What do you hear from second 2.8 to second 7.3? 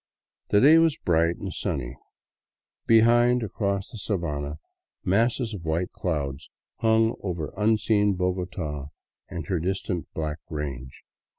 Behind, across the sabana, masses of white clouds hung